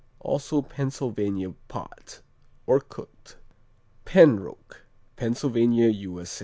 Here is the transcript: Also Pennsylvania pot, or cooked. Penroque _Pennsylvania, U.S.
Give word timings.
Also 0.19 0.63
Pennsylvania 0.63 1.53
pot, 1.67 2.21
or 2.65 2.79
cooked. 2.79 3.37
Penroque 4.03 4.81
_Pennsylvania, 5.15 5.93
U.S. 5.93 6.39